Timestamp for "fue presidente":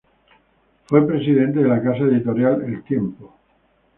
0.85-1.59